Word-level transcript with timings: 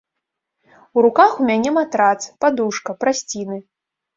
У 0.99 1.03
руках 1.07 1.31
у 1.41 1.45
мяне 1.49 1.75
матрац, 1.77 2.17
падушка, 2.45 2.99
прасціны. 3.07 3.57